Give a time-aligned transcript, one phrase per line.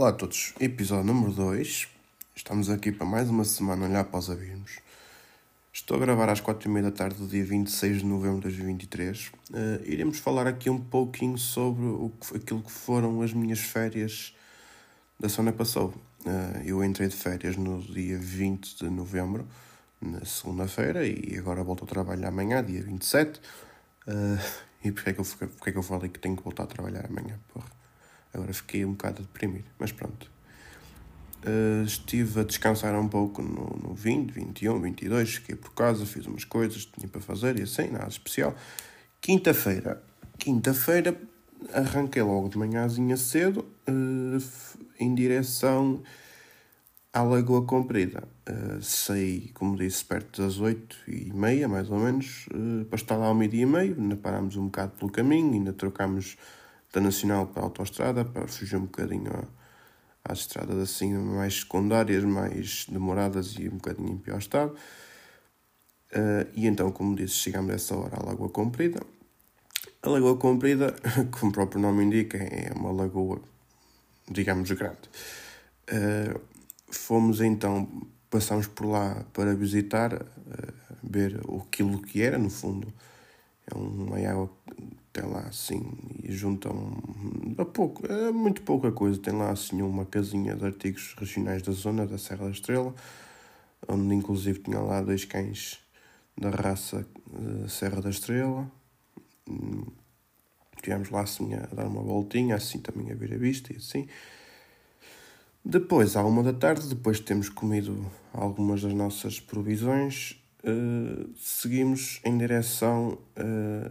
[0.00, 1.86] Olá a todos, episódio número 2.
[2.34, 4.78] Estamos aqui para mais uma semana olhar para os abismos.
[5.70, 9.26] Estou a gravar às 4h30 da tarde do dia 26 de novembro de 2023.
[9.26, 9.32] Uh,
[9.84, 14.34] iremos falar aqui um pouquinho sobre o que, aquilo que foram as minhas férias
[15.18, 15.88] da semana passada.
[15.88, 19.46] Uh, eu entrei de férias no dia 20 de novembro,
[20.00, 23.38] na segunda-feira, e agora volto a trabalhar amanhã, dia 27.
[24.08, 24.38] Uh,
[24.82, 26.66] e porquê é, que eu, porquê é que eu falei que tenho que voltar a
[26.68, 27.38] trabalhar amanhã?
[27.52, 27.79] Porra.
[28.32, 30.30] Agora fiquei um bocado a deprimir, mas pronto.
[31.42, 36.26] Uh, estive a descansar um pouco no, no 20, 21, 22, fiquei por casa, fiz
[36.26, 38.54] umas coisas que tinha para fazer e assim, nada especial.
[39.20, 40.02] Quinta-feira,
[40.38, 41.18] quinta-feira
[41.72, 46.02] arranquei logo de manhãzinha cedo uh, em direção
[47.12, 48.22] à Lagoa Comprida.
[48.48, 53.16] Uh, saí, como disse, perto das 8 e meia, mais ou menos, uh, para estar
[53.16, 53.96] lá ao meio-dia e meio.
[53.98, 56.36] Ainda parámos um bocado pelo caminho, ainda trocámos
[56.92, 59.30] da Nacional para a Autostrada, para fugir um bocadinho
[60.24, 64.74] às estradas assim mais secundárias, mais demoradas e um bocadinho em pior estado.
[66.12, 69.00] Uh, e então, como disse, chegamos a essa hora à Lagoa Comprida.
[70.02, 70.94] A Lagoa Comprida,
[71.30, 73.40] como o próprio nome indica, é uma lagoa,
[74.28, 75.08] digamos, grande.
[75.88, 76.40] Uh,
[76.90, 77.88] fomos então,
[78.28, 82.92] passamos por lá para visitar, uh, ver aquilo que era, no fundo.
[83.72, 84.50] É uma água
[85.12, 85.82] tem lá assim,
[86.22, 86.96] e juntam
[87.58, 89.18] a pouco, é muito pouca coisa.
[89.18, 92.94] Tem lá assim uma casinha de artigos regionais da zona da Serra da Estrela,
[93.88, 95.80] onde inclusive tinha lá dois cães
[96.38, 98.70] da raça uh, Serra da Estrela.
[99.48, 99.86] Hum,
[100.80, 104.06] tivemos lá assim a dar uma voltinha, assim também a ver a vista e assim.
[105.64, 112.20] Depois, à uma da tarde, depois de termos comido algumas das nossas provisões, uh, seguimos
[112.24, 113.90] em direção uh,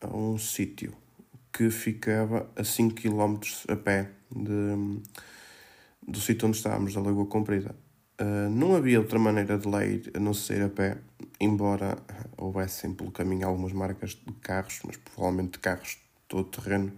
[0.00, 0.92] a um sítio
[1.52, 3.38] que ficava a 5 km
[3.68, 5.00] a pé de,
[6.06, 7.74] do sítio onde estávamos, da Lagoa Comprida.
[8.20, 10.98] Uh, não havia outra maneira de lá ir a não ser a pé,
[11.40, 11.98] embora
[12.36, 16.92] houvessem pelo caminho algumas marcas de carros, mas provavelmente de carros todo terreno.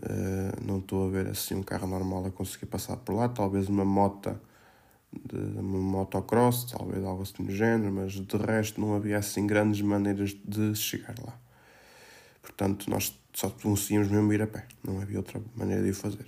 [0.00, 3.68] Uh, não estou a ver assim um carro normal a conseguir passar por lá, talvez
[3.68, 4.38] uma moto
[5.12, 9.80] de uma motocross, talvez algo assim do género, mas de resto não havia assim grandes
[9.80, 11.47] maneiras de chegar lá.
[12.48, 16.26] Portanto, nós só conseguíamos mesmo ir a pé, não havia outra maneira de o fazer.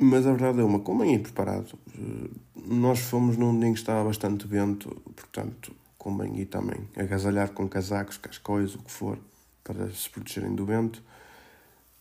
[0.00, 1.78] mas a verdade é uma, como é preparado.
[1.94, 2.30] Eh,
[2.66, 7.68] nós fomos num dia em que estava bastante vento, portanto, convém ir também agasalhar com
[7.68, 9.18] casacos, cascóis, o que for,
[9.62, 11.02] para se protegerem do vento.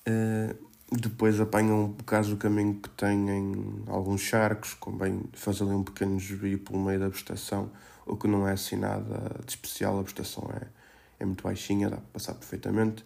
[0.08, 0.56] Uh,
[0.92, 6.60] depois apanham, caso o caminho que tenham alguns charcos, convém fazer ali um pequeno desvio
[6.60, 7.70] pelo meio da vegetação,
[8.06, 10.68] o que não é assim nada de especial, a vegetação é,
[11.20, 13.04] é muito baixinha, dá para passar perfeitamente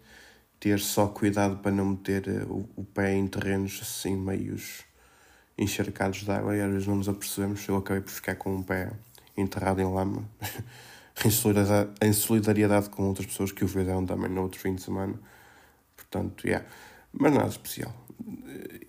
[0.64, 4.86] ter só cuidado para não meter eh, o, o pé em terrenos assim meios
[5.58, 7.68] encharcados de água e às vezes não nos apercebemos.
[7.68, 8.94] Eu acabei por ficar com o pé
[9.36, 10.24] enterrado em lama,
[11.26, 14.82] em, solidariedade, em solidariedade com outras pessoas que o fizeram também no outro fim de
[14.82, 15.20] semana.
[15.98, 16.66] Portanto, yeah.
[17.12, 17.94] mas nada especial.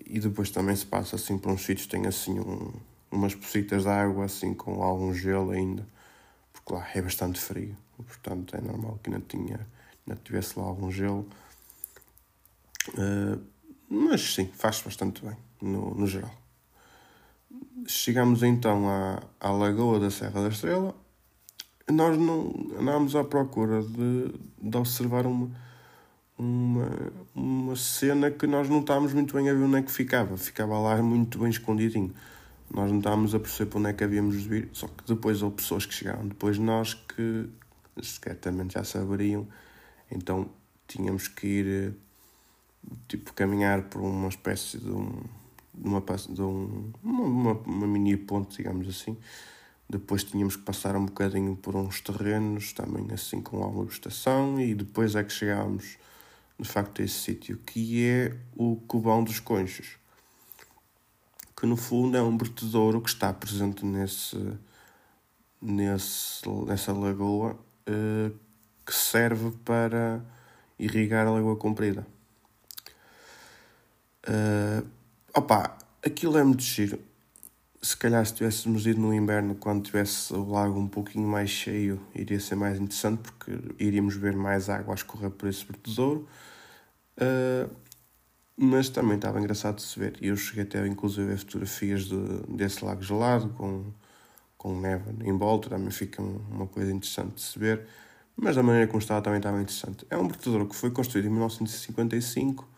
[0.05, 2.71] E depois também se passa assim por uns sítios, tem assim um,
[3.11, 5.85] umas pocitas de água assim com algum gelo ainda,
[6.53, 9.67] porque lá é bastante frio, portanto é normal que ainda, tinha,
[10.07, 11.27] ainda tivesse lá algum gelo.
[12.89, 13.41] Uh,
[13.89, 16.31] mas sim, faz bastante bem, no, no geral.
[17.87, 20.95] Chegamos então à, à Lagoa da Serra da Estrela.
[21.91, 25.51] Nós não andámos à procura de, de observar uma,
[26.37, 26.89] uma,
[27.35, 30.35] uma cena que nós não estávamos muito bem a ver onde é que ficava.
[30.35, 32.13] Ficava lá muito bem escondidinho.
[32.73, 34.69] Nós não estávamos a perceber para onde é que havíamos de vir.
[34.73, 37.47] Só que depois houve pessoas que chegaram depois de nós que
[38.01, 39.47] secretamente já saberiam.
[40.11, 40.49] Então
[40.87, 41.93] tínhamos que ir
[43.07, 45.21] tipo, caminhar por uma espécie de um.
[45.73, 49.17] De uma, de um, uma, uma, mini ponte, digamos assim,
[49.89, 54.73] Depois tínhamos que passar um bocadinho por uns terrenos, também assim com alguma vegetação, e
[54.73, 55.97] depois é que chegámos
[56.57, 59.97] de facto a esse sítio, que é o Cubão dos Conchos,
[61.57, 64.37] que no fundo é um vertedouro que está presente nesse,
[65.61, 68.31] nesse, nessa lagoa, eh,
[68.85, 70.23] que serve para
[70.77, 72.05] irrigar a Lagoa Comprida.
[74.27, 74.85] Uh,
[75.33, 76.99] opa, aquilo é muito giro
[77.85, 82.01] se calhar se tivéssemos ido no inverno, quando tivesse o lago um pouquinho mais cheio,
[82.15, 86.27] iria ser mais interessante porque iríamos ver mais água a escorrer por esse vertedouro.
[87.15, 87.69] Uh,
[88.57, 90.17] mas também estava engraçado de se ver.
[90.19, 92.17] Eu cheguei até inclusive a fotografias de,
[92.49, 93.85] desse lago gelado com,
[94.57, 97.85] com neve em volta, também fica uma coisa interessante de se ver.
[98.35, 100.07] Mas da maneira como estava também estava interessante.
[100.09, 102.74] É um vertedouro que foi construído em 1955, uh, ah,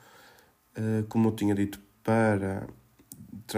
[1.10, 2.68] como eu tinha dito, para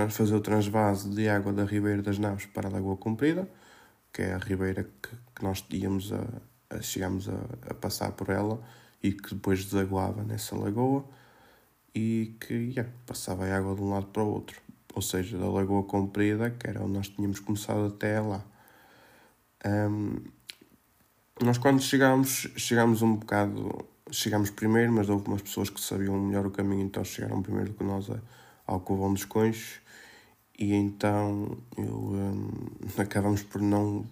[0.10, 3.50] fazer o transvase de água da Ribeira das Naves para a Lagoa Comprida,
[4.12, 6.26] que é a ribeira que, que nós íamos a,
[6.70, 7.34] a chegámos a,
[7.70, 8.62] a, passar por ela
[9.02, 11.06] e que depois desaguava nessa lagoa
[11.94, 14.62] e que yeah, passava a água de um lado para o outro.
[14.94, 18.44] Ou seja, da Lagoa Comprida, que era onde nós tínhamos começado até lá.
[19.66, 20.16] Um,
[21.42, 26.46] nós quando chegámos, chegámos um bocado, chegámos primeiro, mas houve umas pessoas que sabiam melhor
[26.46, 28.08] o caminho, então chegaram primeiro do que nós
[28.66, 29.80] ao Covão dos Conchos
[30.60, 32.52] e então eu, um,
[33.02, 34.06] acabamos por não.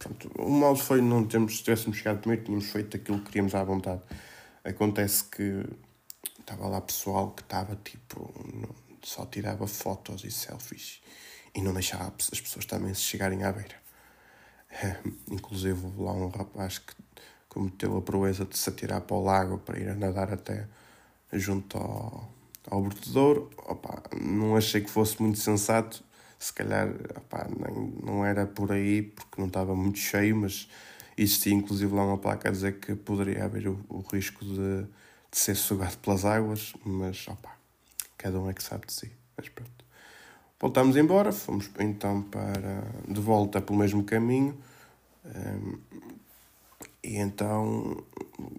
[0.00, 3.54] Pronto, o mal foi não termos, se tivéssemos chegado primeiro, tínhamos feito aquilo que queríamos
[3.54, 4.02] à vontade.
[4.64, 5.64] Acontece que
[6.40, 8.34] estava lá pessoal que estava tipo.
[9.00, 11.00] só tirava fotos e selfies
[11.54, 13.76] e não deixava as pessoas também se chegarem à beira.
[15.30, 16.94] Inclusive houve lá um rapaz que
[17.52, 20.66] cometeu a proeza de se atirar para o lago para ir a nadar até
[21.32, 22.32] junto ao
[22.70, 26.02] ao vertedouro, opa, não achei que fosse muito sensato.
[26.38, 30.68] Se calhar opa, nem, não era por aí, porque não estava muito cheio, mas
[31.16, 35.38] existia inclusive lá uma placa a dizer que poderia haver o, o risco de, de,
[35.38, 37.50] ser sugado pelas águas, mas opa,
[38.18, 39.12] cada um é que sabe de si.
[39.36, 39.70] Mas pronto.
[40.60, 44.56] Voltámos embora, fomos então para de volta pelo mesmo caminho.
[45.24, 45.78] Um,
[47.02, 47.96] e então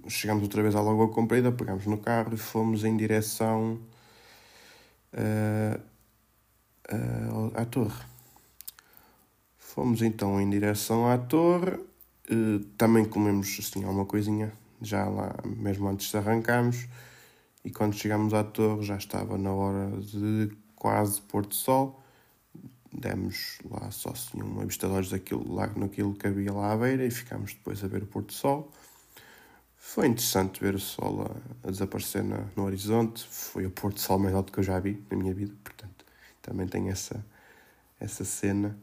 [0.08, 3.80] chegamos outra vez à Lagoa Comprida, pegámos no carro e fomos em direção
[5.14, 5.80] uh,
[6.94, 8.04] uh, à torre.
[9.58, 14.52] Fomos então em direção à torre, uh, também comemos assim alguma coisinha
[14.82, 16.88] já lá, mesmo antes de arrancarmos,
[17.64, 22.03] e quando chegámos à torre já estava na hora de quase pôr de sol.
[22.94, 27.10] Demos lá só assim de olhos daquilo, lá naquilo que havia lá à beira e
[27.10, 28.72] ficámos depois a ver o pôr do sol.
[29.76, 33.26] Foi interessante ver o sol a, a desaparecer na, no horizonte.
[33.28, 36.06] Foi o pôr do sol mais alto que eu já vi na minha vida, portanto,
[36.42, 37.26] também tem essa,
[38.00, 38.78] essa cena.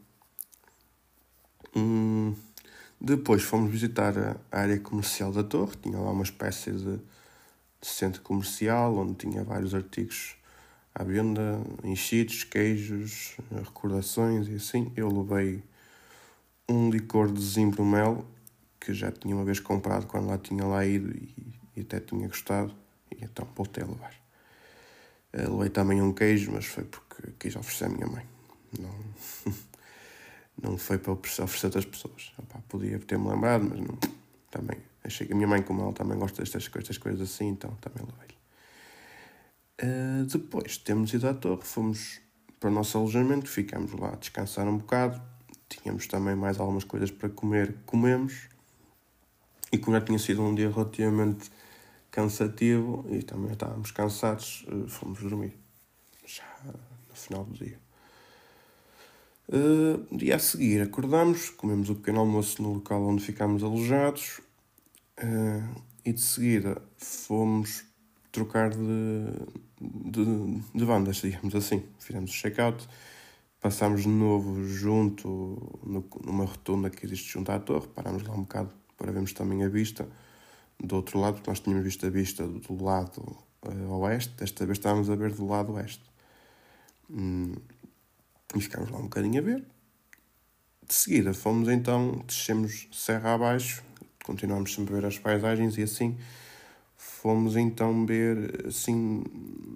[1.75, 2.35] Hum,
[2.99, 4.13] depois fomos visitar
[4.51, 9.43] a área comercial da torre, tinha lá uma espécie de, de centro comercial onde tinha
[9.43, 10.35] vários artigos
[10.93, 14.91] à venda, enchidos, queijos, recordações e assim.
[14.95, 15.63] Eu levei
[16.69, 18.25] um licor de zimbro mel
[18.79, 21.35] que já tinha uma vez comprado quando lá tinha lá ido e,
[21.75, 22.73] e até tinha gostado,
[23.11, 24.13] e então voltei a levar.
[25.33, 28.25] Uh, levei também um queijo, mas foi porque quis oferecer à minha mãe.
[28.79, 29.53] Não,
[30.71, 32.33] não foi para oferecer a outras pessoas.
[32.37, 33.97] Opa, podia ter-me lembrado, mas não.
[34.49, 37.71] Também achei que a minha mãe, como ela também gosta destas, destas coisas assim, então
[37.79, 38.40] também levei-lhe.
[39.81, 42.21] Uh, depois temos ido à torre, fomos
[42.59, 45.19] para o nosso alojamento, ficámos lá a descansar um bocado.
[45.67, 48.47] Tínhamos também mais algumas coisas para comer, comemos.
[49.71, 51.49] E como já tinha sido um dia relativamente
[52.11, 55.57] cansativo e também estávamos cansados, eh, fomos dormir.
[56.25, 57.79] Já no final do dia.
[59.47, 64.39] Uh, dia a seguir acordamos, comemos o pequeno almoço no local onde ficámos alojados
[65.17, 67.83] uh, e de seguida fomos
[68.31, 69.25] trocar de,
[69.79, 71.83] de, de bandas, digamos assim.
[71.99, 72.87] Fizemos o check-out,
[73.59, 75.27] passámos de novo junto
[75.83, 79.63] no, numa rotunda que existe junto à torre, parámos lá um bocado para vermos também
[79.63, 80.07] a vista
[80.79, 84.77] do outro lado, porque nós tínhamos visto a vista do lado uh, oeste, desta vez
[84.77, 86.03] estávamos a ver do lado oeste.
[87.09, 87.53] Hum,
[88.55, 89.65] e ficámos lá um bocadinho a ver.
[90.87, 93.83] De seguida fomos então, descemos serra abaixo,
[94.23, 96.17] continuámos sempre a ver as paisagens e assim
[97.01, 99.23] fomos então ver, assim,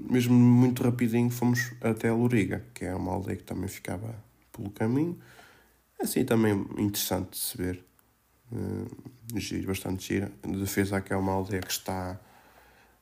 [0.07, 4.15] mesmo muito rapidinho, fomos até Loriga, que é uma aldeia que também ficava
[4.51, 5.19] pelo caminho.
[5.99, 7.83] Assim também interessante de se ver
[8.51, 10.31] uh, giro, bastante gira.
[10.43, 12.19] De defesa que é uma aldeia que está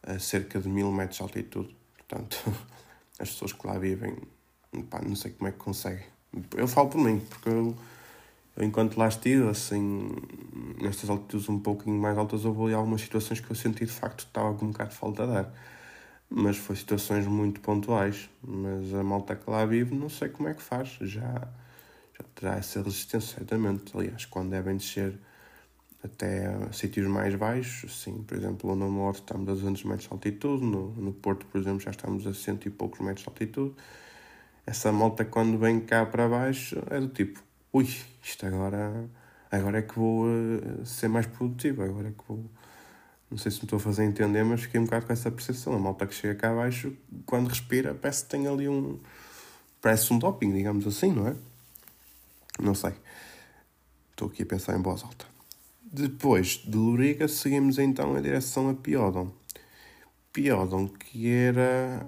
[0.02, 2.38] a cerca de mil metros de altitude, portanto,
[3.20, 4.16] as pessoas que lá vivem,
[4.90, 6.06] pá, não sei como é que conseguem.
[6.56, 7.76] Eu falo por mim, porque eu,
[8.58, 10.12] Enquanto lá estive, assim,
[10.80, 14.18] nestas altitudes um pouquinho mais altas, houve ali algumas situações que eu senti de facto
[14.18, 15.54] que estava com um bocado de falta de ar.
[16.30, 18.30] Mas foi situações muito pontuais.
[18.44, 20.90] Mas a malta que lá vive, não sei como é que faz.
[21.02, 21.48] Já,
[22.18, 23.96] já terá essa resistência, certamente.
[23.98, 25.20] Aliás, quando devem descer
[26.04, 30.64] até sítios mais baixos, assim, por exemplo, no Norte estamos a 200 metros de altitude,
[30.64, 33.74] no, no Porto, por exemplo, já estamos a cento e poucos metros de altitude.
[34.66, 37.42] Essa malta, quando vem cá para baixo, é do tipo
[37.74, 37.90] ui,
[38.24, 39.10] isto agora,
[39.52, 42.46] agora é que vou uh, ser mais produtivo, agora é que vou.
[43.30, 45.74] Não sei se me estou a fazer entender, mas fiquei um bocado com essa percepção.
[45.74, 49.00] A malta que chega cá abaixo, quando respira, parece que tem ali um.
[49.82, 51.36] Parece um doping, digamos assim, não é?
[52.62, 52.94] Não sei.
[54.12, 55.26] Estou aqui a pensar em voz alta.
[55.82, 59.32] Depois de Loriga, seguimos então em direção a Piódon.
[60.32, 62.06] Piódon, que era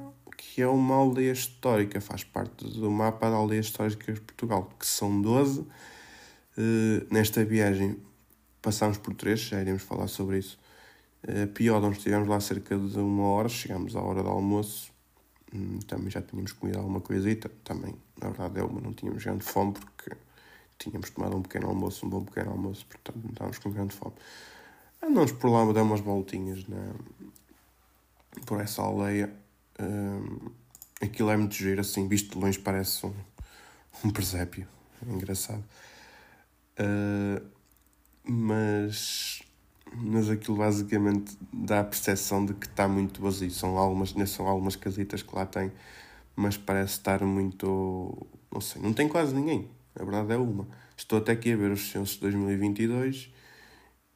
[0.53, 4.85] que é uma aldeia histórica, faz parte do mapa de aldeias históricas de Portugal, que
[4.85, 5.61] são 12.
[5.61, 5.67] Uh,
[6.57, 7.97] eh, nesta viagem
[8.61, 10.57] passámos por três, já iremos falar sobre isso.
[11.27, 14.91] Uh, Piódon, estivemos lá cerca de uma hora, chegámos à hora do almoço,
[15.53, 19.43] hum, também já tínhamos comido alguma coisita, também, na verdade, eu, mas não tínhamos grande
[19.43, 20.15] fome, porque
[20.77, 24.15] tínhamos tomado um pequeno almoço, um bom pequeno almoço, portanto não estávamos com grande fome.
[25.01, 26.93] Andamos por lá, damos umas voltinhas na,
[28.45, 29.44] por essa aldeia
[31.01, 33.13] Aquilo é muito giro, assim, visto de longe parece um,
[34.03, 34.67] um presépio.
[35.07, 35.63] É engraçado.
[36.79, 37.45] Uh,
[38.23, 39.43] mas,
[39.93, 43.51] mas aquilo basicamente dá a percepção de que está muito vazio.
[43.51, 45.71] São algumas, são algumas casitas que lá tem,
[46.35, 48.27] mas parece estar muito.
[48.51, 49.69] Não sei, não tem quase ninguém.
[49.95, 50.67] A verdade é uma.
[50.97, 53.31] Estou até aqui a ver os censos de 2022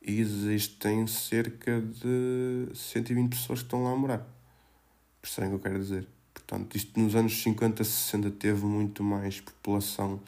[0.02, 4.39] e existem cerca de 120 pessoas que estão lá a morar.
[5.22, 6.08] Percebem o que eu quero dizer?
[6.34, 10.20] Portanto, isto nos anos 50, 60 teve muito mais população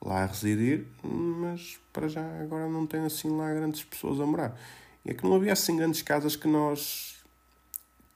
[0.00, 4.58] lá a residir, mas para já agora não tem assim lá grandes pessoas a morar.
[5.04, 7.16] E é que não havia assim grandes casas que nós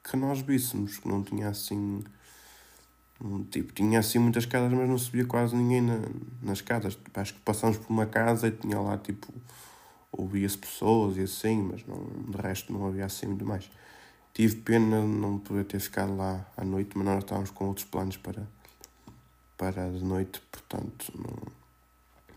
[0.03, 2.03] que nós víssemos, que não tinha assim
[3.51, 6.01] tipo, tinha assim muitas casas, mas não se via quase ninguém na,
[6.43, 6.95] nas casas.
[6.95, 9.33] Tipo, acho que passámos por uma casa e tinha lá tipo
[10.13, 13.71] ouvia-se pessoas e assim, mas não, de resto não havia assim muito mais.
[14.33, 18.17] Tive pena não poder ter ficado lá à noite, mas nós estávamos com outros planos
[18.17, 18.47] para,
[19.59, 21.37] para de noite, portanto, não...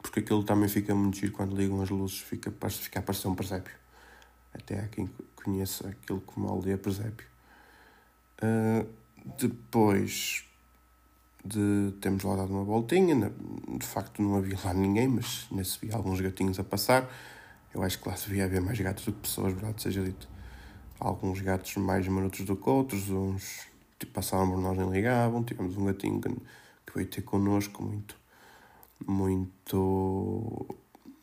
[0.02, 3.36] porque aquilo também fica muito giro quando ligam as luzes, fica, fica a parecer um
[3.36, 3.74] presépio.
[4.54, 7.28] Até há quem conheça aquilo como aldeia presépio.
[8.42, 8.88] Uh,
[9.38, 10.46] depois
[11.46, 13.32] de termos lá dado uma voltinha,
[13.78, 17.08] de facto não havia lá ninguém, mas nesse vi alguns gatinhos a passar.
[17.74, 20.33] Eu acho que lá devia haver mais gatos do que pessoas, verdade seja dito
[21.00, 23.68] alguns gatos mais marotos do que outros, uns
[24.00, 25.44] tipo, passavam por nós nem ligavam.
[25.44, 28.16] Tivemos um gatinho que, que veio ter connosco, muito,
[29.06, 30.76] muito,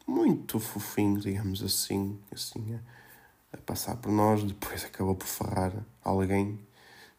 [0.07, 4.43] muito fofinho, digamos assim, assim a, a passar por nós.
[4.45, 5.73] Depois acabou por ferrar
[6.03, 6.59] alguém,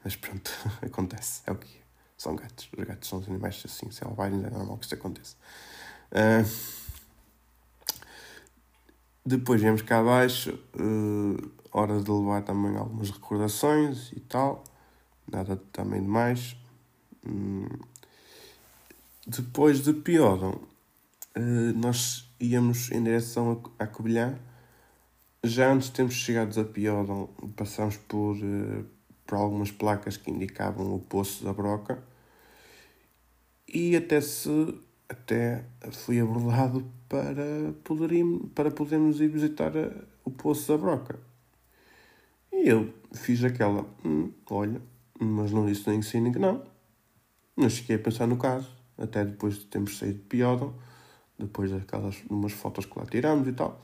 [0.03, 1.81] mas pronto, acontece, é o que é.
[2.17, 5.35] São gatos, os gatos são os animais assim, selvagens, é normal que isso aconteça.
[6.11, 6.80] Uh,
[9.25, 14.63] depois viemos cá abaixo, uh, hora de levar também algumas recordações e tal,
[15.31, 16.55] nada também demais.
[17.25, 17.67] Hum.
[19.25, 20.59] Depois de Piódon,
[21.35, 21.39] eh,
[21.75, 24.37] nós íamos em direção a Covilhã.
[25.43, 28.83] Já antes de termos chegado a Piódon, passamos por, eh,
[29.25, 32.03] por algumas placas que indicavam o Poço da Broca
[33.67, 34.49] e até se
[35.11, 38.25] até fui abordado para, poder ir,
[38.55, 39.73] para podermos ir visitar
[40.23, 41.19] o Poço da Broca.
[42.51, 44.81] E eu fiz aquela, hum, olha,
[45.19, 46.63] mas não disse nem sim nem que não.
[47.55, 50.73] Mas fiquei a pensar no caso, até depois de termos saído de Piódon,
[51.37, 53.81] depois daquelas umas fotos que lá tiramos e tal.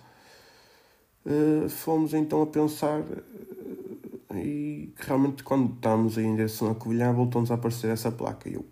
[1.25, 7.11] Uh, fomos então a pensar uh, e realmente quando estávamos aí em direção a Covilhã
[7.11, 8.65] voltou-nos a aparecer essa placa e eu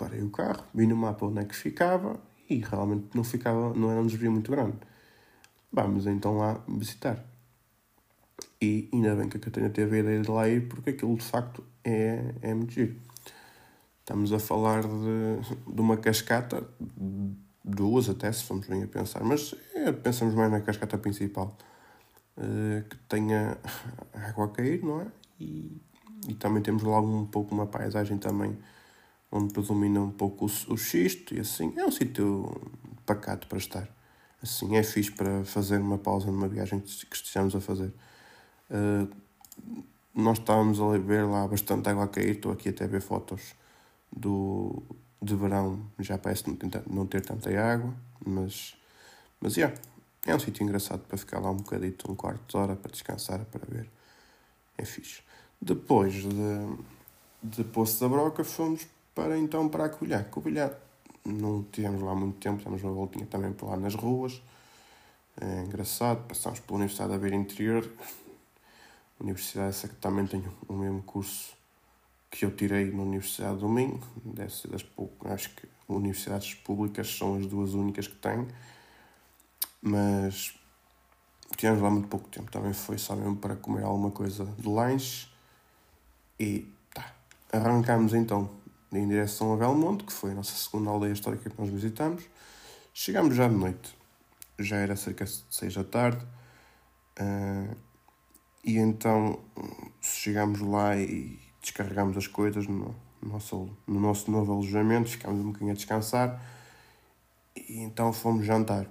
[0.00, 3.90] parei o carro, vi no mapa onde é que ficava e realmente não ficava, não
[3.90, 4.78] era um desvio muito grande.
[5.70, 7.22] Vamos então lá visitar.
[8.60, 11.24] E ainda bem que a Catarina teve a ideia de lá ir, porque aquilo de
[11.24, 12.96] facto é, é muito giro.
[14.00, 16.66] Estamos a falar de, de uma cascata,
[17.62, 21.56] duas até, se formos bem a pensar, mas é, pensamos mais na cascata principal,
[22.36, 23.58] uh, que tenha
[24.14, 25.06] água a cair, não é?
[25.38, 25.80] E,
[26.26, 28.58] e também temos lá um pouco uma paisagem também
[29.30, 31.72] onde predomina um pouco o, o xisto e assim.
[31.76, 32.60] É um sítio
[33.06, 33.88] pacato para estar.
[34.42, 37.92] Assim, é fixe para fazer uma pausa numa viagem que estejamos a fazer.
[38.70, 39.08] Uh,
[40.14, 43.54] nós estávamos a ver lá bastante água a cair, estou aqui até a ver fotos
[44.10, 44.82] do,
[45.22, 47.94] de verão, já parece não ter, não ter tanta água,
[48.24, 48.76] mas,
[49.40, 49.74] Mas, yeah,
[50.26, 53.44] é um sítio engraçado para ficar lá um bocadito, um quarto de hora, para descansar,
[53.46, 53.88] para ver.
[54.76, 55.22] É fixe.
[55.60, 56.76] Depois de,
[57.42, 58.86] de Poço da Broca, fomos
[59.20, 60.24] para então para Covilhã.
[60.24, 60.72] Covilhã
[61.26, 64.40] não tivemos lá muito tempo, tivemos uma voltinha também por lá nas ruas.
[65.38, 67.86] É engraçado, passámos pela Universidade da Beira Interior.
[69.20, 71.52] Universidade essa que também tem o mesmo curso
[72.30, 74.00] que eu tirei na Universidade do Minho.
[74.24, 78.48] Deve ser das poucas, acho que universidades públicas são as duas únicas que tenho.
[79.82, 80.54] Mas
[81.58, 82.50] tivemos lá muito pouco tempo.
[82.50, 85.28] Também foi só mesmo para comer alguma coisa de lanche.
[86.38, 87.14] E tá.
[87.52, 88.59] Arrancámos então
[88.92, 92.24] em direção a Belmonte, que foi a nossa segunda aldeia histórica que nós visitamos.
[92.92, 93.96] Chegámos já de noite,
[94.58, 96.24] já era cerca de 6 da tarde,
[97.20, 97.76] uh,
[98.64, 99.38] e então
[100.00, 105.72] chegámos lá e descarregámos as coisas no nosso, no nosso novo alojamento, ficámos um bocadinho
[105.72, 106.42] a descansar,
[107.56, 108.86] e então fomos jantar.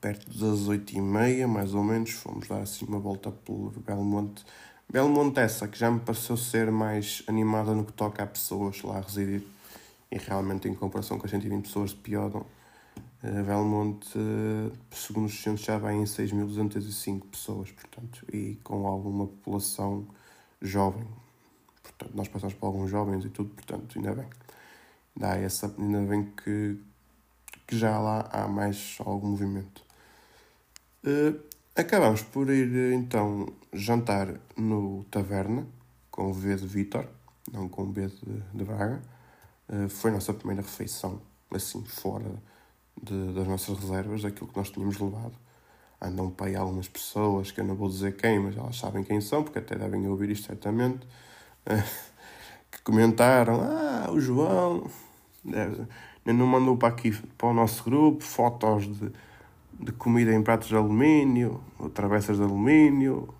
[0.00, 4.44] Perto das 8 e meia, mais ou menos, fomos dar assim uma volta pelo Belmonte
[4.90, 8.96] Belmonte essa, que já me pareceu ser mais animada no que toca a pessoas lá
[8.96, 9.42] a residir.
[10.10, 12.46] E realmente, em comparação com as 120 pessoas de Piodon,
[13.22, 19.26] uh, Belmonte, uh, segundo os censos, já vai em 6.205 pessoas, portanto, e com alguma
[19.26, 20.06] população
[20.62, 21.06] jovem.
[21.82, 24.26] Portanto, nós passamos por alguns jovens e tudo, portanto, ainda bem.
[25.14, 26.78] Dá essa, ainda bem que,
[27.66, 29.84] que já lá há mais algum movimento.
[31.04, 31.38] Uh,
[31.78, 35.64] Acabamos por ir então jantar no Taverna,
[36.10, 37.06] com o V de Vitor,
[37.52, 39.00] não com o B de, de Braga.
[39.68, 41.22] Uh, foi a nossa primeira refeição,
[41.54, 42.32] assim, fora
[43.00, 45.34] de, das nossas reservas, daquilo que nós tínhamos levado.
[46.02, 49.20] Andam para aí algumas pessoas, que eu não vou dizer quem, mas elas sabem quem
[49.20, 51.06] são, porque até devem ouvir isto certamente,
[51.64, 51.88] uh,
[52.72, 54.90] que comentaram: Ah, o João
[56.24, 59.12] não mandou para aqui, para o nosso grupo, fotos de
[59.78, 63.32] de comida em pratos de alumínio, ou travessas de alumínio.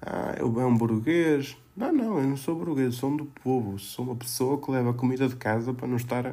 [0.00, 1.56] Ah, eu é um burguês.
[1.76, 3.78] Não, não, eu não sou burguês, sou do povo.
[3.78, 6.32] Sou uma pessoa que leva comida de casa para não estar a,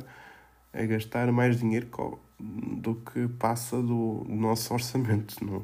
[0.73, 1.87] a gastar mais dinheiro
[2.39, 5.43] do que passa do, do nosso orçamento.
[5.45, 5.63] Não.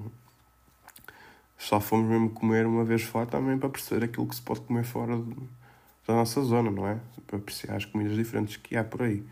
[1.57, 4.83] Só fomos mesmo comer uma vez fora também para perceber aquilo que se pode comer
[4.83, 5.35] fora de,
[6.07, 6.99] da nossa zona, não é?
[7.25, 9.23] Para apreciar as comidas diferentes que há por aí.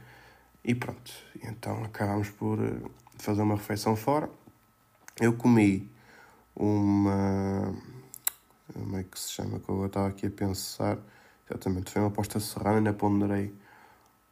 [0.64, 1.12] E pronto,
[1.44, 2.58] então acabámos por
[3.14, 4.30] eh, fazer uma refeição fora.
[5.20, 5.90] Eu comi
[6.56, 7.74] uma.
[8.74, 9.60] Como é que se chama?
[9.60, 10.98] Que eu estava aqui a pensar.
[11.50, 13.54] Exatamente, foi uma posta serrana, ainda ponderei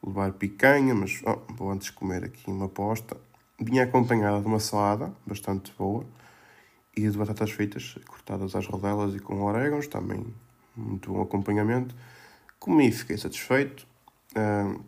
[0.04, 3.18] levar picanha, mas oh, vou antes comer aqui uma posta.
[3.60, 6.06] Vinha acompanhada de uma salada bastante boa
[6.96, 10.26] e de batatas fritas cortadas às rodelas e com orégãos, também
[10.76, 11.96] muito bom acompanhamento.
[12.60, 13.86] Comi e fiquei satisfeito.
[14.32, 14.82] Uh,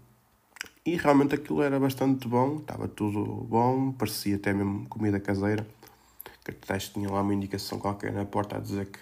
[0.86, 5.66] e realmente aquilo era bastante bom, estava tudo bom, parecia até mesmo comida caseira.
[6.46, 9.00] Até tinha lá uma indicação qualquer na porta a dizer que,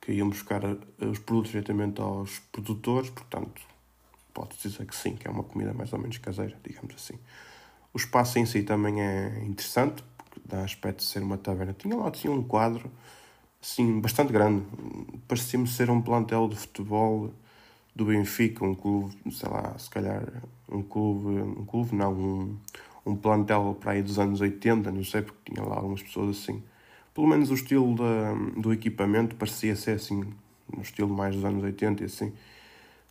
[0.00, 3.62] que iam buscar eh, os produtos diretamente aos produtores, portanto,
[4.32, 7.18] pode dizer que sim, que é uma comida mais ou menos caseira, digamos assim.
[7.92, 11.74] O espaço em si também é interessante, porque dá aspecto de ser uma taverna.
[11.74, 12.90] Tinha lá tinha um quadro
[13.62, 14.64] assim, bastante grande,
[15.28, 17.32] parecia-me ser um plantel de futebol
[17.94, 20.22] do Benfica, um clube, sei lá, se calhar
[20.68, 22.58] um clube, um clube não, um,
[23.04, 26.62] um plantel para aí dos anos 80, não sei, porque tinha lá algumas pessoas assim.
[27.14, 30.24] Pelo menos o estilo da, do equipamento parecia ser assim,
[30.74, 32.32] no estilo mais dos anos 80 e assim.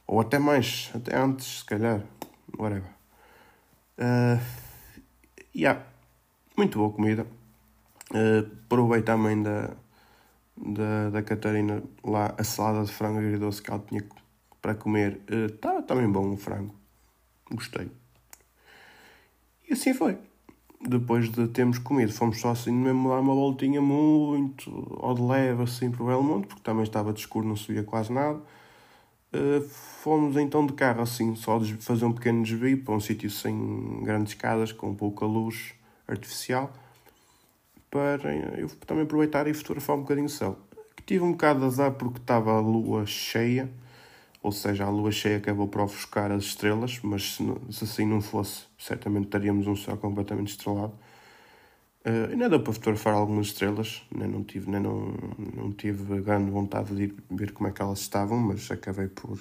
[0.08, 2.02] Ou até mais, até antes, se calhar,
[2.58, 2.90] whatever.
[4.00, 4.42] Uh,
[5.56, 5.86] yeah,
[6.58, 7.28] muito boa comida.
[8.10, 9.70] Uh, provei também da,
[10.58, 14.02] da, da Catarina lá a salada de frango agridoce que ela tinha
[14.62, 15.22] para comer.
[15.28, 16.76] Está uh, também bom o frango.
[17.52, 17.90] Gostei.
[19.70, 20.18] E assim foi.
[20.82, 25.64] Depois de termos comido, fomos só assim mesmo lá uma voltinha muito ao de leve
[25.64, 28.42] assim para o Belmonte, porque também estava de escuro, não subia quase nada.
[29.34, 29.62] Uh,
[30.02, 34.34] fomos então de carro assim, só fazer um pequeno desvio para um sítio sem grandes
[34.34, 35.74] escadas, com pouca luz
[36.08, 36.74] artificial,
[37.90, 40.58] para eu também aproveitar e fotografar um bocadinho o céu.
[41.06, 43.70] Tive um bocado de azar porque estava a lua cheia
[44.44, 48.22] ou seja, a lua cheia acabou por ofuscar as estrelas, mas se, se assim não
[48.22, 50.94] fosse, certamente teríamos um céu completamente estrelado.
[52.04, 55.14] Uh, ainda deu para fotografar algumas estrelas, nem não tive, nem não,
[55.56, 59.40] não tive grande vontade de ir ver como é que elas estavam, mas acabei por,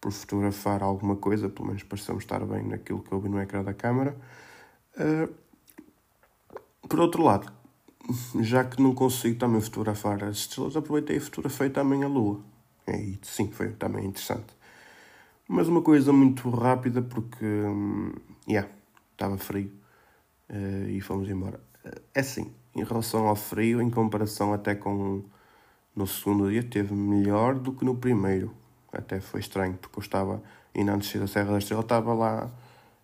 [0.00, 3.62] por fotografar alguma coisa, pelo menos pareceu estar bem naquilo que eu vi no ecrã
[3.62, 4.16] da câmara.
[4.96, 5.32] Uh,
[6.88, 7.52] por outro lado,
[8.40, 12.53] já que não consigo também fotografar as estrelas, aproveitei e fotografei também a lua.
[12.86, 14.54] É, e sim, foi também interessante.
[15.48, 18.12] Mas uma coisa muito rápida, porque, hum,
[18.48, 18.68] yeah,
[19.12, 19.70] estava frio.
[20.50, 21.60] uh, e fomos embora.
[22.14, 25.24] É assim, em relação ao frio, em comparação até com
[25.94, 28.54] no segundo dia, teve melhor do que no primeiro.
[28.92, 30.42] Até foi estranho, porque eu estava,
[30.74, 32.50] ainda antes de da Serra da Estrela, estava lá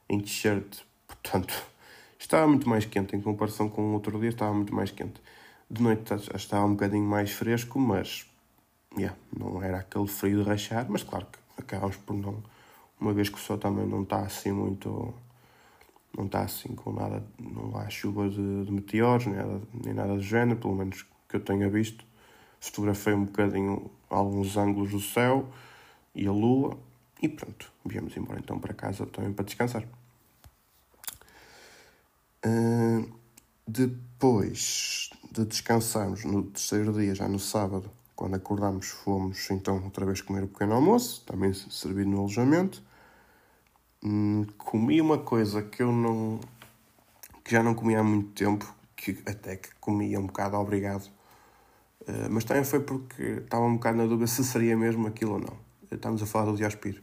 [0.09, 1.55] em t-shirt, portanto,
[2.19, 5.21] estava muito mais quente em comparação com o outro dia, estava muito mais quente.
[5.71, 8.30] De noite estava um bocadinho mais fresco, mas
[8.97, 12.43] yeah, não era aquele frio de rachar, mas claro que acabamos por não,
[13.01, 15.15] uma vez que o sol também não está assim muito,
[16.17, 20.15] não está assim com nada, não há chuva de, de meteoros, nem nada, nem nada
[20.15, 22.05] do género, pelo menos que eu tenha visto.
[22.61, 25.49] Fotografei um bocadinho alguns ângulos do céu
[26.15, 26.77] e a lua
[27.23, 29.85] e pronto, viemos embora então para casa também para descansar.
[32.45, 33.11] Uh,
[33.67, 40.21] depois de descansarmos no terceiro dia, já no sábado, quando acordámos, fomos então outra vez
[40.21, 42.83] comer o pequeno almoço, também servido no alojamento.
[44.05, 46.39] Hum, comi uma coisa que eu não.
[47.43, 51.07] que já não comia há muito tempo, que até que comia um bocado obrigado.
[52.03, 55.39] Uh, mas também foi porque estava um bocado na dúvida se seria mesmo aquilo ou
[55.39, 55.57] não.
[55.91, 57.03] Estamos a falar do Diospiro.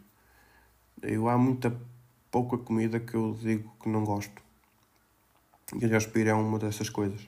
[1.02, 1.76] Eu há muita
[2.30, 4.40] pouca comida que eu digo que não gosto.
[5.74, 7.28] E o Diospiro é uma dessas coisas.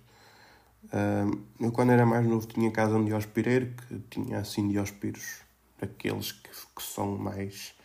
[0.86, 5.42] Uh, eu, quando era mais novo, tinha casa um diospireiro que tinha assim diospiros,
[5.80, 7.76] daqueles que, que são mais.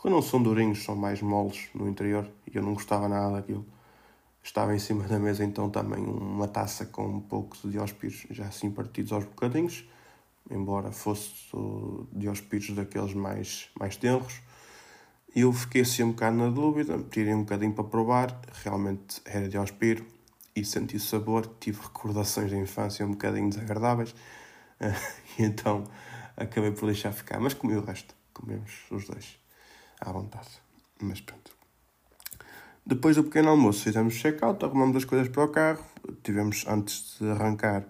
[0.00, 3.64] que não são durinhos, são mais moles no interior e eu não gostava nada daquilo.
[4.42, 8.46] Estava em cima da mesa então também uma taça com um pouco de diospiros já
[8.46, 9.84] assim partidos aos bocadinhos,
[10.50, 11.32] embora fosse
[12.12, 14.40] diospiros daqueles mais, mais tenros.
[15.36, 19.48] E eu fiquei assim um bocado na dúvida, tirei um bocadinho para provar, realmente era
[19.48, 20.17] diospiro
[20.54, 24.14] e senti sabor, tive recordações da infância um bocadinho desagradáveis
[25.38, 25.84] e então
[26.36, 27.40] acabei por deixar ficar.
[27.40, 29.38] Mas comi o resto, comemos os dois
[30.00, 30.48] à vontade.
[31.00, 31.56] Mas pronto.
[32.84, 35.84] Depois do pequeno almoço fizemos check-out, arrumamos as coisas para o carro,
[36.22, 37.84] tivemos antes de arrancar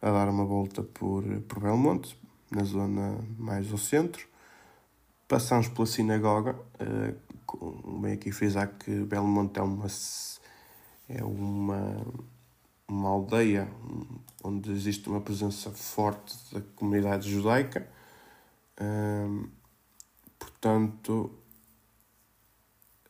[0.00, 2.16] a dar uma volta por, por Belmonte,
[2.50, 4.26] na zona mais ao centro.
[5.28, 9.76] Passamos pela sinagoga, uh, bem aqui frisar que Belmonte é uma
[11.10, 12.06] é uma,
[12.88, 13.68] uma aldeia
[14.42, 17.86] onde existe uma presença forte da comunidade judaica.
[20.38, 21.30] Portanto,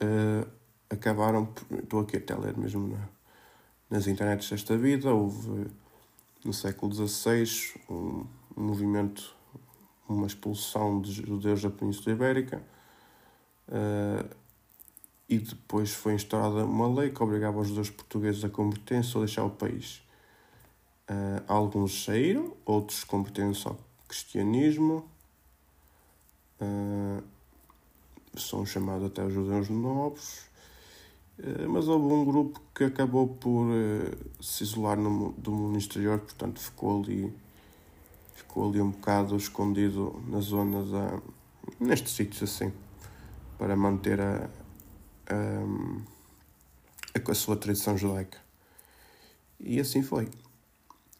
[0.02, 0.50] uh,
[0.88, 1.52] acabaram.
[1.70, 3.08] Estou aqui até a ler mesmo na,
[3.90, 5.12] nas internets desta vida.
[5.12, 5.70] Houve
[6.44, 8.24] no século XVI um,
[8.56, 9.34] um movimento,
[10.08, 12.62] uma expulsão de judeus da Península Ibérica.
[13.68, 14.39] Uh,
[15.30, 19.44] e depois foi instaurada uma lei que obrigava os judeus portugueses a converterem-se ou deixar
[19.44, 20.02] o país.
[21.08, 25.08] Uh, alguns saíram, outros converteram-se ao cristianismo,
[26.60, 27.22] uh,
[28.36, 30.40] são chamados até os judeus novos,
[31.38, 33.66] uh, mas houve um grupo que acabou por
[34.40, 37.32] se isolar no, do mundo exterior, portanto ficou ali,
[38.34, 41.20] ficou ali um bocado escondido na zona da.
[41.78, 42.72] nestes sítios assim,
[43.58, 44.48] para manter a,
[45.32, 46.02] um,
[47.28, 48.38] a sua tradição judaica.
[49.58, 50.28] E assim foi.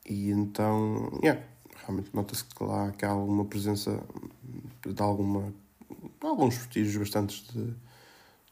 [0.07, 1.42] E então, yeah,
[1.77, 4.03] realmente nota-se que lá que há alguma presença
[4.87, 5.53] de alguma
[6.20, 7.75] alguns vestígios bastantes de,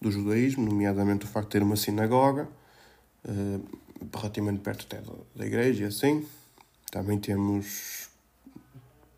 [0.00, 2.48] do judaísmo, nomeadamente o facto de ter uma sinagoga
[3.24, 3.78] uh,
[4.14, 6.26] relativamente perto até da, da igreja e assim.
[6.90, 8.08] Também temos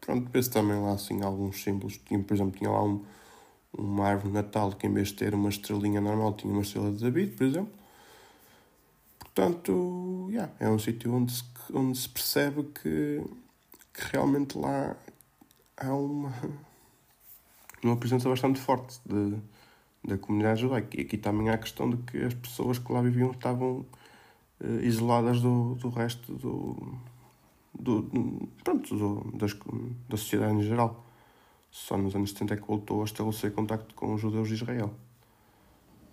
[0.00, 1.98] pronto, vê-se também lá assim alguns símbolos.
[1.98, 3.04] Tinha, por exemplo, tinha lá um,
[3.72, 6.90] uma árvore de Natal que em vez de ter uma estrelinha normal tinha uma estrela
[6.90, 7.72] de David, por exemplo.
[9.18, 13.22] Portanto, yeah, é um sítio onde se, onde se percebe que,
[13.94, 14.96] que realmente lá
[15.76, 16.32] há uma,
[17.82, 19.36] uma presença bastante forte de,
[20.04, 20.98] da comunidade judaica.
[20.98, 23.86] E aqui também há a questão de que as pessoas que lá viviam estavam
[24.60, 26.98] uh, isoladas do, do resto do,
[27.78, 29.54] do, pronto, do, das,
[30.08, 31.06] da sociedade em geral.
[31.70, 34.92] Só nos anos 70 é que voltou a estabelecer contacto com os judeus de Israel.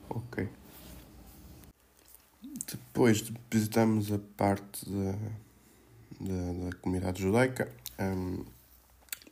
[0.10, 0.48] Ok.
[2.70, 5.12] Depois de visitarmos a parte da,
[6.20, 8.44] da, da comunidade judaica, um,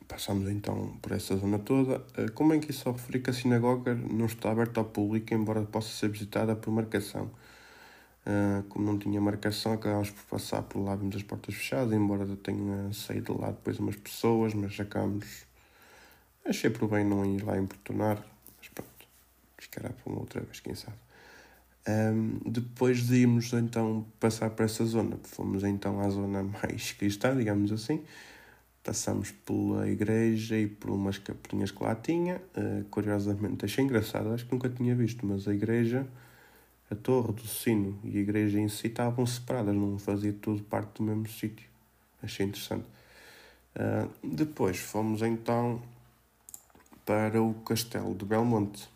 [0.07, 1.97] passamos então por essa zona toda.
[2.17, 5.61] Uh, como é que isso referi que a sinagoga não está aberta ao público, embora
[5.63, 7.29] possa ser visitada por marcação.
[8.25, 12.25] Uh, como não tinha marcação, acabámos por passar por lá, vimos as portas fechadas, embora
[12.37, 15.45] tenha saído de lá depois umas pessoas, mas acabámos
[16.45, 18.23] Achei por bem não ir lá importunar,
[18.57, 19.07] mas pronto,
[19.57, 20.97] ficará para uma outra vez, quem sabe.
[21.87, 27.35] Um, depois de irmos então passar para essa zona, fomos então à zona mais cristã,
[27.35, 28.03] digamos assim.
[28.83, 32.39] Passamos pela igreja e por umas capelinhas que lá tinha.
[32.55, 36.07] Uh, curiosamente, achei engraçado, acho que nunca tinha visto, mas a igreja
[36.89, 40.97] a torre do sino e a igreja em si estavam separadas, não fazia tudo parte
[40.97, 41.67] do mesmo sítio.
[42.21, 42.85] Achei interessante.
[43.75, 45.81] Uh, depois fomos então
[47.05, 48.89] para o castelo de Belmonte.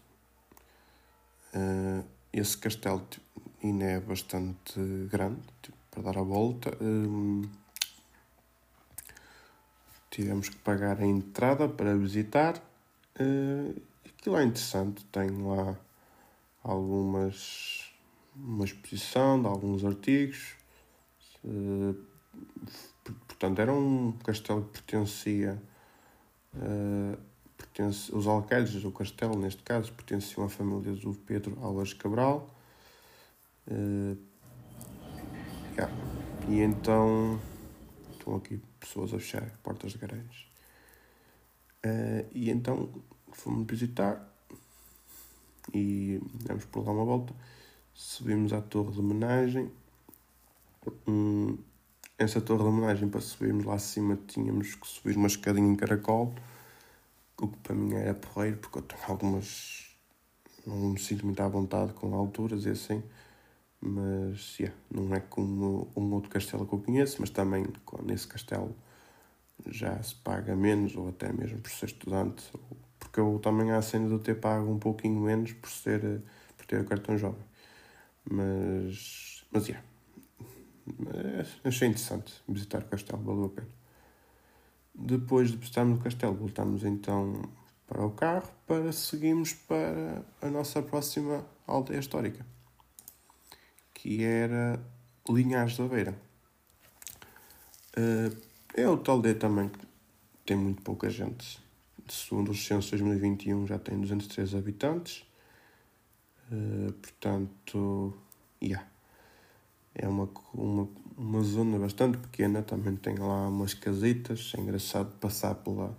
[1.54, 3.06] Uh, esse castelo
[3.64, 6.76] ainda é bastante grande tipo, para dar a volta.
[6.82, 7.44] Um,
[10.10, 12.58] tivemos que pagar a entrada para visitar.
[13.20, 15.78] Uh, aquilo é interessante, tem lá
[16.64, 17.90] algumas
[18.36, 20.54] uma exposição de alguns artigos.
[21.44, 21.96] Uh,
[23.28, 25.62] portanto, era um castelo que pertencia.
[26.54, 27.29] Uh,
[27.60, 32.50] pertence, os alqueires do castelo, neste caso, pertenciam à família do Pedro Alves Cabral.
[33.68, 34.18] Uh,
[35.74, 35.94] yeah.
[36.48, 37.40] E então
[38.12, 40.48] estão aqui pessoas a fechar portas de garagens.
[41.86, 42.90] Uh, e então
[43.32, 44.28] fomos visitar
[45.74, 47.34] e demos por lá uma volta.
[47.94, 49.72] Subimos à torre de homenagem.
[51.08, 51.58] Hum,
[52.18, 56.34] essa torre de homenagem, para subirmos lá acima, tínhamos que subir uma escadinha em caracol,
[57.46, 59.88] o que para mim era porreiro, porque eu tenho algumas.
[60.66, 63.04] não me sinto muito à vontade com alturas e assim.
[63.82, 67.66] Mas, yeah, não é como um outro castelo que eu conheço, mas também
[68.04, 68.76] nesse castelo
[69.68, 72.44] já se paga menos, ou até mesmo por ser estudante,
[73.00, 76.22] porque eu também há cena de eu ter pago um pouquinho menos por, ser,
[76.58, 77.44] por ter o cartão jovem.
[78.30, 79.86] Mas, mas, yeah,
[81.64, 83.79] achei interessante visitar o castelo, valeu a pena.
[85.02, 87.42] Depois de visitarmos o castelo, voltamos então
[87.88, 92.46] para o carro para seguirmos para a nossa próxima aldeia histórica,
[93.94, 94.80] que era
[95.28, 96.20] Linhares da Beira.
[97.98, 98.38] Uh,
[98.76, 99.80] é outra aldeia também que
[100.46, 101.60] tem muito pouca gente.
[102.10, 105.26] Segundo o censo 2021 já tem 203 habitantes.
[106.52, 108.14] Uh, portanto,
[108.62, 108.86] yeah.
[109.96, 110.88] é uma, uma,
[111.20, 112.62] uma zona bastante pequena.
[112.62, 114.54] Também tem lá umas casitas.
[114.58, 115.96] É engraçado passar pela,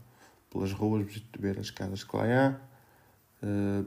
[0.51, 1.07] pelas ruas,
[1.39, 2.71] ver as casas que lá há.
[3.43, 3.87] Uh,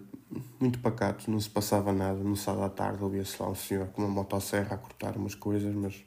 [0.59, 2.19] muito pacato, não se passava nada.
[2.19, 5.73] No sábado à tarde ouvia-se lá um senhor com uma motosserra a cortar umas coisas,
[5.75, 6.03] mas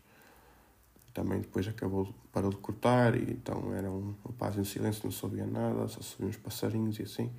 [1.12, 5.11] também depois acabou, parou de cortar e então era um, um paz em silêncio, não
[5.11, 7.31] se ouvia nada, só se uns passarinhos e assim.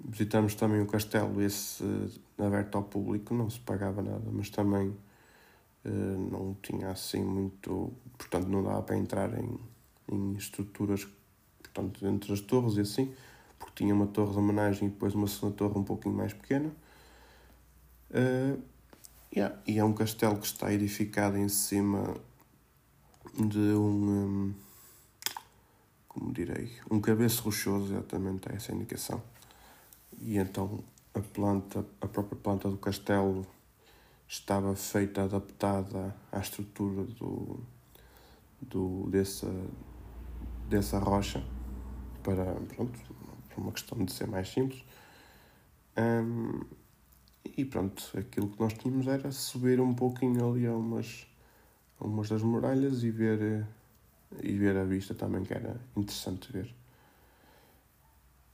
[0.00, 1.82] Visitamos também o castelo, esse
[2.38, 4.94] aberto ao público, não se pagava nada, mas também
[5.88, 9.58] não tinha assim muito, portanto não dava para entrar em,
[10.10, 11.06] em estruturas,
[11.62, 13.12] portanto entre as torres e assim,
[13.58, 16.70] porque tinha uma torre de homenagem e depois uma segunda torre um pouquinho mais pequena.
[18.10, 18.60] Uh,
[19.34, 19.56] yeah.
[19.66, 22.16] E é um castelo que está edificado em cima
[23.34, 24.54] de um, um
[26.08, 29.22] como direi, um cabeço rochoso, exatamente é essa a indicação.
[30.20, 30.82] E então
[31.14, 33.46] a planta, a própria planta do castelo
[34.28, 37.60] estava feita, adaptada à estrutura do,
[38.60, 39.50] do, dessa,
[40.68, 41.42] dessa rocha
[42.22, 42.98] para, pronto,
[43.48, 44.84] para uma questão de ser mais simples.
[45.96, 46.60] Um,
[47.56, 51.26] e pronto, aquilo que nós tínhamos era subir um pouquinho ali a umas
[52.00, 53.66] a umas das muralhas e ver,
[54.42, 56.72] e ver a vista também, que era interessante ver.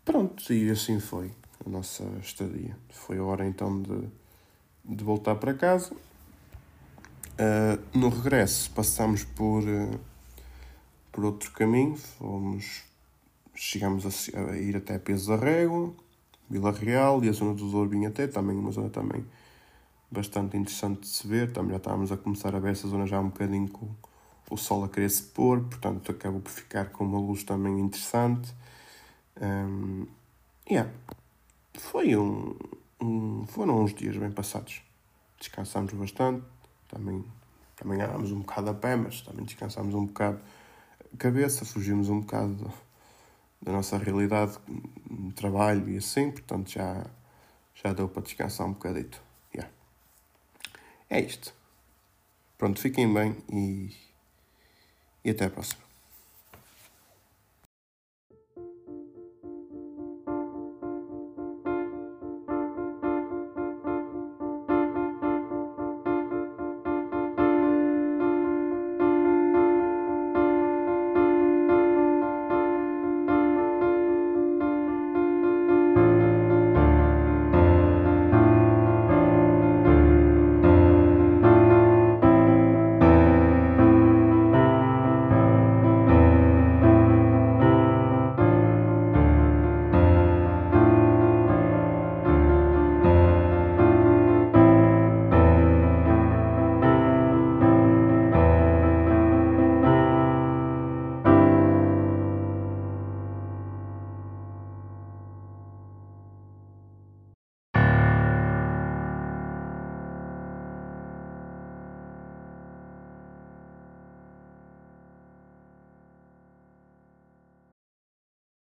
[0.05, 1.31] Pronto, e assim foi
[1.65, 2.77] a nossa estadia.
[2.89, 4.09] Foi a hora então de,
[4.85, 5.94] de voltar para casa.
[7.35, 10.01] Uh, no regresso passámos por, uh,
[11.11, 12.85] por outro caminho, fomos,
[13.55, 15.92] chegamos a, a ir até Peso da Régua,
[16.49, 19.25] Vila Real e a zona do Dourbinho até, também uma zona também
[20.11, 21.53] bastante interessante de se ver.
[21.53, 23.88] Também já estávamos a começar a ver essa zona já um bocadinho com
[24.51, 28.55] o sol a querer se pôr, portanto acabou por ficar com uma luz também interessante.
[29.40, 30.07] Um,
[30.70, 30.90] yeah.
[31.75, 32.55] Foi um,
[33.05, 34.83] um, foram uns dias bem passados.
[35.38, 36.45] Descansámos bastante,
[36.88, 37.25] também,
[37.77, 40.40] também andámos um bocado a pé, mas também descansámos um bocado
[41.12, 42.73] a cabeça, fugimos um bocado
[43.61, 44.59] da, nossa realidade,
[45.35, 47.07] trabalho e assim, portanto já,
[47.75, 49.23] já deu para descansar um bocadito.
[51.11, 51.55] É isto.
[52.59, 53.95] Pronto, fiquem bem e,
[55.25, 55.84] e até a próxima.